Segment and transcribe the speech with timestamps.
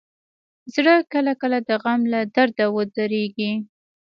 [0.73, 3.51] زړه کله کله د غم له درده ودریږي.